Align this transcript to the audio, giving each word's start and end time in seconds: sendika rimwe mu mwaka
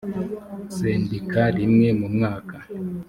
sendika 0.75 1.41
rimwe 1.57 1.87
mu 1.99 2.07
mwaka 2.15 2.57